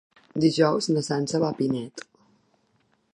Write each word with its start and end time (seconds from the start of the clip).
Dijous 0.43 0.87
na 0.95 1.03
Sança 1.09 1.43
va 1.45 1.53
a 1.53 1.57
Pinet. 1.61 2.05